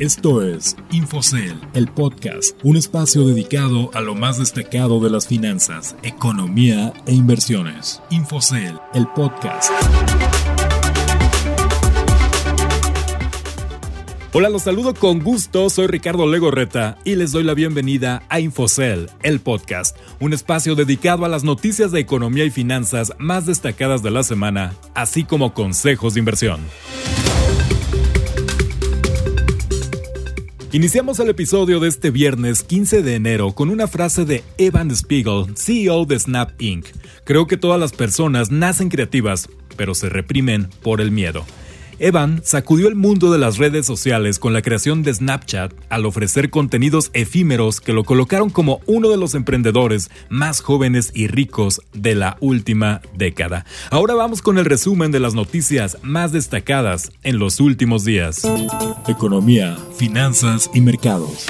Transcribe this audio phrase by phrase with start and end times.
[0.00, 5.94] Esto es Infocel, el podcast, un espacio dedicado a lo más destacado de las finanzas,
[6.02, 8.02] economía e inversiones.
[8.10, 9.70] Infocel, el podcast.
[14.32, 19.08] Hola, los saludo con gusto, soy Ricardo Legorreta y les doy la bienvenida a Infocel,
[19.22, 24.10] el podcast, un espacio dedicado a las noticias de economía y finanzas más destacadas de
[24.10, 26.58] la semana, así como consejos de inversión.
[30.74, 35.56] Iniciamos el episodio de este viernes 15 de enero con una frase de Evan Spiegel,
[35.56, 36.86] CEO de Snap Inc.
[37.22, 41.44] Creo que todas las personas nacen creativas, pero se reprimen por el miedo.
[41.98, 46.50] Evan sacudió el mundo de las redes sociales con la creación de Snapchat al ofrecer
[46.50, 52.14] contenidos efímeros que lo colocaron como uno de los emprendedores más jóvenes y ricos de
[52.14, 53.64] la última década.
[53.90, 58.42] Ahora vamos con el resumen de las noticias más destacadas en los últimos días.
[59.06, 61.46] Economía, finanzas y mercados.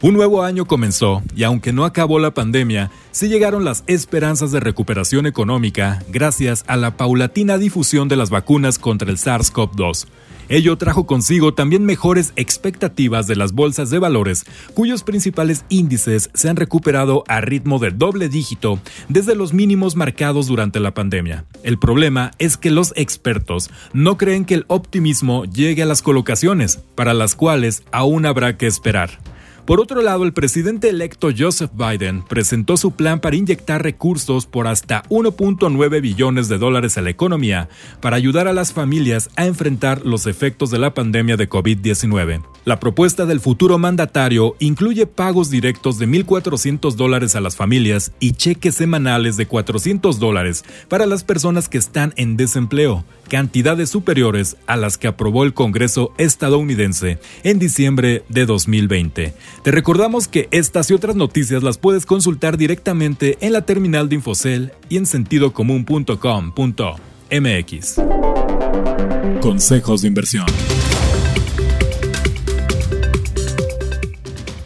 [0.00, 4.60] Un nuevo año comenzó y aunque no acabó la pandemia, sí llegaron las esperanzas de
[4.60, 10.06] recuperación económica gracias a la paulatina difusión de las vacunas contra el SARS-CoV-2.
[10.48, 16.48] Ello trajo consigo también mejores expectativas de las bolsas de valores, cuyos principales índices se
[16.48, 21.44] han recuperado a ritmo de doble dígito desde los mínimos marcados durante la pandemia.
[21.64, 26.78] El problema es que los expertos no creen que el optimismo llegue a las colocaciones,
[26.94, 29.18] para las cuales aún habrá que esperar.
[29.68, 34.66] Por otro lado, el presidente electo Joseph Biden presentó su plan para inyectar recursos por
[34.66, 37.68] hasta 1.9 billones de dólares a la economía
[38.00, 42.42] para ayudar a las familias a enfrentar los efectos de la pandemia de COVID-19.
[42.64, 48.32] La propuesta del futuro mandatario incluye pagos directos de 1.400 dólares a las familias y
[48.32, 54.76] cheques semanales de 400 dólares para las personas que están en desempleo cantidades superiores a
[54.76, 59.34] las que aprobó el Congreso estadounidense en diciembre de 2020.
[59.62, 64.14] Te recordamos que estas y otras noticias las puedes consultar directamente en la terminal de
[64.16, 67.96] Infocel y en sentidocomún.com.mx.
[69.40, 70.46] Consejos de inversión.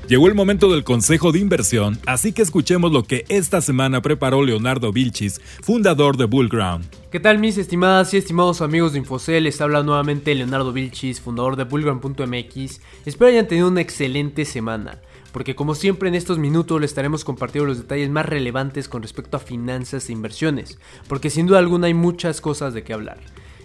[0.09, 4.43] Llegó el momento del consejo de inversión, así que escuchemos lo que esta semana preparó
[4.43, 7.02] Leonardo Vilchis, fundador de Bullground.
[7.13, 9.45] ¿Qué tal mis estimadas y estimados amigos de Infocel?
[9.45, 12.81] Les habla nuevamente Leonardo Vilchis, fundador de Bullground.mx.
[13.05, 14.99] Espero hayan tenido una excelente semana,
[15.31, 19.37] porque como siempre en estos minutos les estaremos compartiendo los detalles más relevantes con respecto
[19.37, 23.19] a finanzas e inversiones, porque sin duda alguna hay muchas cosas de qué hablar.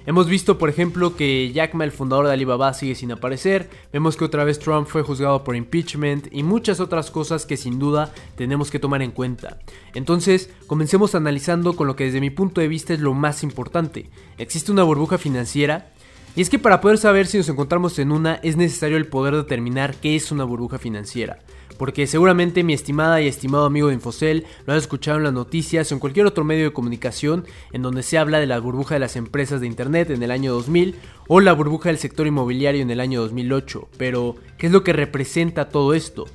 [0.08, 3.70] Hemos visto, por ejemplo, que Jack Ma, el fundador de Alibaba, sigue sin aparecer.
[3.92, 7.78] Vemos que otra vez Trump fue juzgado por impeachment y muchas otras cosas que sin
[7.78, 9.60] duda tenemos que tomar en cuenta.
[9.96, 14.10] Entonces, comencemos analizando con lo que desde mi punto de vista es lo más importante.
[14.38, 15.92] ¿Existe una burbuja financiera?
[16.38, 19.36] Y es que para poder saber si nos encontramos en una es necesario el poder
[19.36, 21.40] determinar qué es una burbuja financiera
[21.78, 25.92] porque seguramente mi estimada y estimado amigo de Infocel lo han escuchado en las noticias
[25.92, 29.00] o en cualquier otro medio de comunicación en donde se habla de la burbuja de
[29.00, 30.96] las empresas de Internet en el año 2000
[31.28, 33.90] o la burbuja del sector inmobiliario en el año 2008.
[33.98, 36.26] Pero, ¿qué es lo que representa todo esto?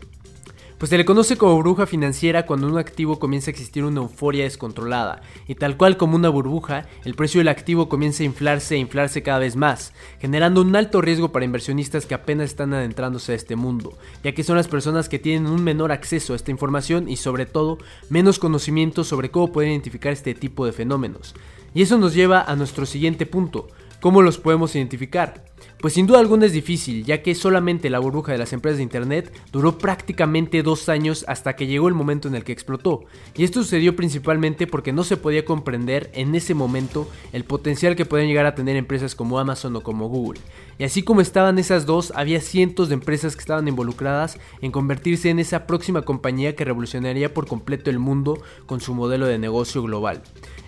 [0.83, 4.43] Pues se le conoce como burbuja financiera cuando un activo comienza a existir una euforia
[4.43, 8.79] descontrolada, y tal cual como una burbuja, el precio del activo comienza a inflarse e
[8.79, 13.37] inflarse cada vez más, generando un alto riesgo para inversionistas que apenas están adentrándose a
[13.37, 17.09] este mundo, ya que son las personas que tienen un menor acceso a esta información
[17.09, 17.79] y sobre todo
[18.11, 21.37] menos conocimiento sobre cómo poder identificar este tipo de fenómenos.
[21.75, 23.69] Y eso nos lleva a nuestro siguiente punto,
[24.01, 25.52] ¿cómo los podemos identificar?
[25.83, 28.85] Pues sin duda alguna es difícil, ya que solamente la burbuja de las empresas de
[28.85, 33.05] Internet duró prácticamente dos años hasta que llegó el momento en el que explotó.
[33.35, 38.05] Y esto sucedió principalmente porque no se podía comprender en ese momento el potencial que
[38.05, 40.39] pueden llegar a tener empresas como Amazon o como Google.
[40.79, 45.31] Y así como estaban esas dos, había cientos de empresas que estaban involucradas en convertirse
[45.31, 49.83] en esa próxima compañía que revolucionaría por completo el mundo con su modelo de negocio
[49.83, 50.23] global.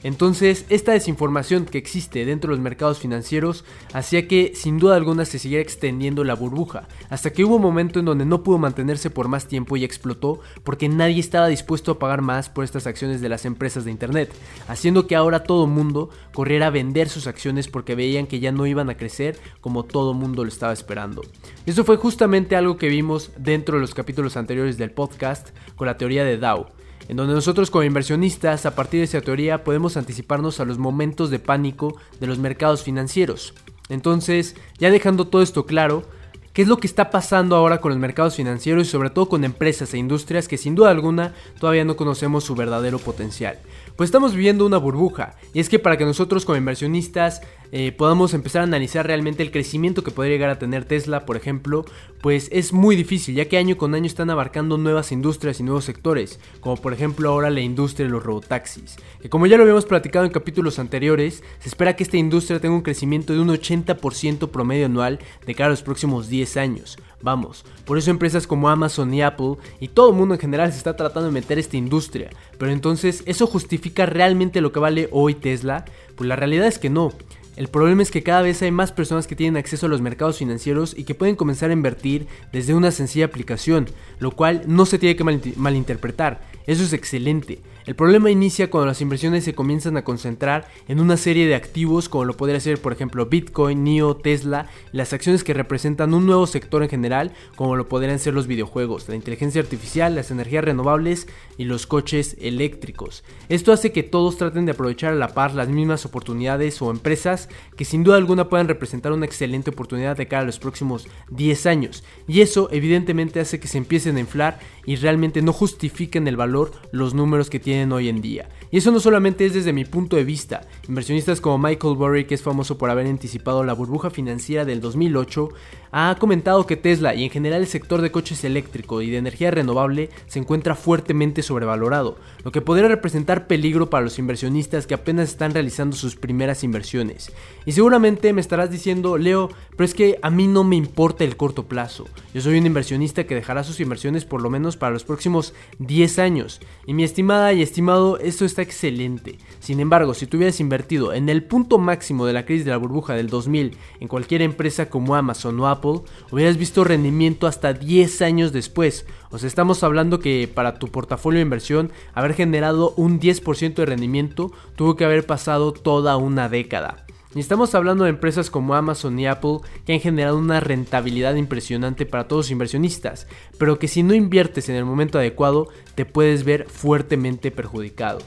[0.05, 3.65] Entonces, esta desinformación que existe dentro de los mercados financieros
[3.95, 8.01] hacía que sin duda alguna se siguiera extendiendo la burbuja, hasta que hubo un momento
[8.01, 11.99] en donde no pudo mantenerse por más tiempo y explotó porque nadie estaba dispuesto a
[11.99, 14.33] pagar más por estas acciones de las empresas de Internet,
[14.69, 18.67] haciendo que ahora todo mundo corriera a vender sus acciones porque veían que ya no
[18.67, 21.23] iban a crecer como todo mundo lo estaba esperando.
[21.67, 25.97] Eso fue justamente algo que vimos dentro de los capítulos anteriores del podcast con la
[25.97, 26.67] teoría de Dow
[27.09, 31.31] en donde nosotros como inversionistas a partir de esa teoría podemos anticiparnos a los momentos
[31.31, 33.55] de pánico de los mercados financieros.
[33.89, 36.05] Entonces, ya dejando todo esto claro,
[36.53, 39.45] ¿qué es lo que está pasando ahora con los mercados financieros y sobre todo con
[39.45, 43.59] empresas e industrias que sin duda alguna todavía no conocemos su verdadero potencial?
[43.97, 47.43] Pues estamos viviendo una burbuja y es que para que nosotros como inversionistas
[47.77, 51.37] eh, podamos empezar a analizar realmente el crecimiento que podría llegar a tener Tesla, por
[51.37, 51.85] ejemplo,
[52.23, 55.85] pues es muy difícil, ya que año con año están abarcando nuevas industrias y nuevos
[55.85, 59.87] sectores, como por ejemplo ahora la industria de los robotaxis, que como ya lo habíamos
[59.87, 64.51] platicado en capítulos anteriores, se espera que esta industria tenga un crecimiento de un 80%
[64.51, 66.97] promedio anual de cara a los próximos 10 años.
[67.23, 70.79] Vamos, por eso empresas como Amazon y Apple y todo el mundo en general se
[70.79, 72.31] está tratando de meter esta industria.
[72.57, 75.87] Pero entonces, ¿eso justifica realmente lo que vale hoy Tesla?
[76.15, 77.13] Pues la realidad es que no.
[77.57, 80.39] El problema es que cada vez hay más personas que tienen acceso a los mercados
[80.39, 83.87] financieros y que pueden comenzar a invertir desde una sencilla aplicación,
[84.19, 86.41] lo cual no se tiene que malinterpretar.
[86.67, 87.61] Eso es excelente.
[87.87, 92.09] El problema inicia cuando las inversiones se comienzan a concentrar en una serie de activos
[92.09, 96.47] como lo podría ser por ejemplo Bitcoin, NIO, Tesla, las acciones que representan un nuevo
[96.47, 101.29] sector en general como lo podrían ser los videojuegos, la inteligencia artificial, las energías renovables
[101.59, 103.23] y los coches eléctricos.
[103.51, 107.44] Esto hace que todos traten de aprovechar a la par las mismas oportunidades o empresas
[107.77, 111.67] que sin duda alguna puedan representar una excelente oportunidad de cara a los próximos 10
[111.67, 112.05] años.
[112.27, 116.73] Y eso evidentemente hace que se empiecen a inflar y realmente no justifiquen el valor
[116.93, 118.49] los números que tienen hoy en día.
[118.71, 120.63] Y eso no solamente es desde mi punto de vista.
[120.89, 125.49] Inversionistas como Michael Burry, que es famoso por haber anticipado la burbuja financiera del 2008,
[125.97, 129.53] ha comentado que Tesla y en general el sector de coches eléctricos y de energía
[129.53, 135.31] renovable se encuentra fuertemente sobrevalorado, lo que podría representar peligro para los inversionistas que apenas
[135.31, 137.31] están realizando sus primeras inversiones.
[137.67, 141.37] Y seguramente me estarás diciendo, Leo, pero es que a mí no me importa el
[141.37, 142.07] corto plazo.
[142.35, 146.19] Yo soy un inversionista que dejará sus inversiones por lo menos para los próximos 10
[146.19, 146.61] años.
[146.87, 149.39] Y mi estimada y estimado, esto está excelente.
[149.61, 152.77] Sin embargo, si tú hubieras invertido en el punto máximo de la crisis de la
[152.77, 158.23] burbuja del 2000 en cualquier empresa como Amazon o Apple, hubieras visto rendimiento hasta 10
[158.23, 159.07] años después.
[159.31, 163.87] O sea, estamos hablando que para tu portafolio de inversión haber generado un 10% de
[163.87, 167.05] rendimiento tuvo que haber pasado toda una década.
[167.35, 172.07] Y estamos hablando de empresas como Amazon y Apple que han generado una rentabilidad impresionante
[172.07, 173.27] para todos los inversionistas,
[173.59, 178.21] pero que si no inviertes en el momento adecuado te puedes ver fuertemente perjudicado.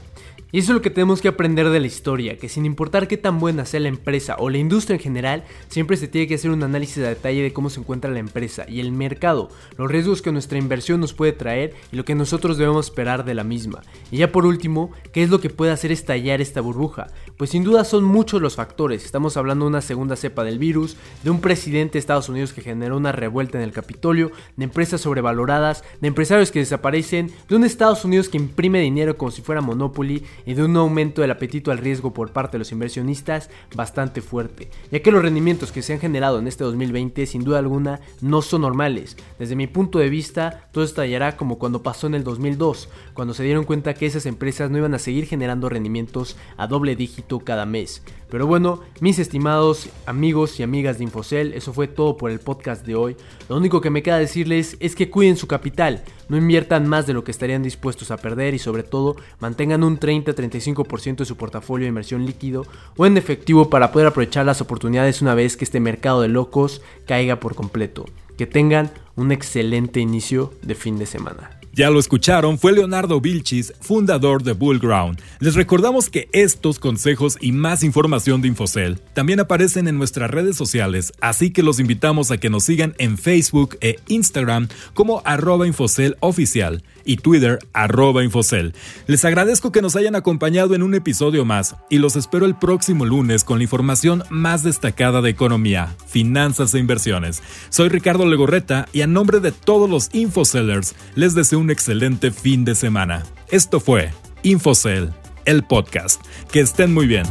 [0.50, 3.18] Y eso es lo que tenemos que aprender de la historia, que sin importar qué
[3.18, 6.50] tan buena sea la empresa o la industria en general, siempre se tiene que hacer
[6.50, 10.22] un análisis de detalle de cómo se encuentra la empresa y el mercado, los riesgos
[10.22, 13.82] que nuestra inversión nos puede traer y lo que nosotros debemos esperar de la misma.
[14.10, 17.08] Y ya por último, ¿qué es lo que puede hacer estallar esta burbuja?
[17.36, 20.96] Pues sin duda son muchos los factores, estamos hablando de una segunda cepa del virus,
[21.24, 25.02] de un presidente de Estados Unidos que generó una revuelta en el Capitolio, de empresas
[25.02, 29.60] sobrevaloradas, de empresarios que desaparecen, de un Estados Unidos que imprime dinero como si fuera
[29.60, 34.20] Monopoly, y de un aumento del apetito al riesgo por parte de los inversionistas bastante
[34.20, 38.00] fuerte, ya que los rendimientos que se han generado en este 2020 sin duda alguna
[38.20, 39.16] no son normales.
[39.38, 43.44] Desde mi punto de vista, todo estallará como cuando pasó en el 2002, cuando se
[43.44, 47.66] dieron cuenta que esas empresas no iban a seguir generando rendimientos a doble dígito cada
[47.66, 48.02] mes.
[48.30, 52.84] Pero bueno, mis estimados amigos y amigas de Infocel, eso fue todo por el podcast
[52.84, 53.16] de hoy.
[53.48, 57.14] Lo único que me queda decirles es que cuiden su capital, no inviertan más de
[57.14, 59.96] lo que estarían dispuestos a perder y sobre todo mantengan un
[60.34, 62.66] 30-35% de su portafolio de inversión líquido
[62.96, 66.82] o en efectivo para poder aprovechar las oportunidades una vez que este mercado de locos
[67.06, 68.04] caiga por completo.
[68.36, 71.57] Que tengan un excelente inicio de fin de semana.
[71.78, 75.20] Ya lo escucharon, fue Leonardo Vilchis, fundador de Bullground.
[75.38, 80.56] Les recordamos que estos consejos y más información de Infocel también aparecen en nuestras redes
[80.56, 85.68] sociales, así que los invitamos a que nos sigan en Facebook e Instagram como arroba
[85.68, 88.74] Infocel oficial y Twitter arroba Infocel.
[89.06, 93.06] Les agradezco que nos hayan acompañado en un episodio más y los espero el próximo
[93.06, 97.40] lunes con la información más destacada de economía, finanzas e inversiones.
[97.70, 102.64] Soy Ricardo Legorreta y a nombre de todos los Infocellers les deseo un excelente fin
[102.64, 103.26] de semana.
[103.50, 104.10] Esto fue
[104.42, 105.12] Infocel,
[105.44, 106.18] el podcast.
[106.50, 107.26] Que estén muy bien.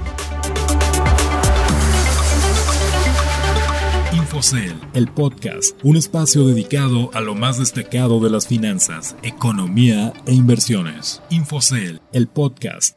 [4.13, 10.35] Infocel, el podcast, un espacio dedicado a lo más destacado de las finanzas, economía e
[10.35, 11.23] inversiones.
[11.31, 12.96] Infocel, el podcast.